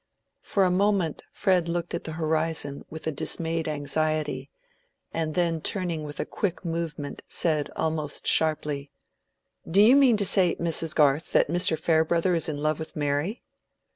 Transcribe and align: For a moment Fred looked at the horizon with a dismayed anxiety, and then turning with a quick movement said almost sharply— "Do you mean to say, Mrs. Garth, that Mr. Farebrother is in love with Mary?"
For 0.41 0.65
a 0.65 0.71
moment 0.71 1.21
Fred 1.31 1.69
looked 1.69 1.93
at 1.93 2.05
the 2.05 2.13
horizon 2.13 2.83
with 2.89 3.05
a 3.05 3.11
dismayed 3.11 3.67
anxiety, 3.67 4.49
and 5.13 5.35
then 5.35 5.61
turning 5.61 6.03
with 6.05 6.19
a 6.19 6.25
quick 6.25 6.65
movement 6.65 7.21
said 7.27 7.69
almost 7.75 8.25
sharply— 8.25 8.89
"Do 9.69 9.79
you 9.79 9.95
mean 9.95 10.17
to 10.17 10.25
say, 10.25 10.55
Mrs. 10.55 10.95
Garth, 10.95 11.31
that 11.33 11.49
Mr. 11.49 11.77
Farebrother 11.77 12.33
is 12.33 12.49
in 12.49 12.57
love 12.57 12.79
with 12.79 12.95
Mary?" 12.95 13.43